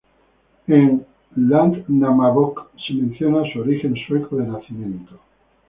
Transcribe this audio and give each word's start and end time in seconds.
En 0.67 1.05
"Landnámabók" 1.37 2.71
se 2.75 2.93
menciona 2.93 3.43
su 3.53 3.59
origen 3.59 3.95
sueco 4.07 4.35
de 4.35 4.47
nacimiento. 4.47 5.19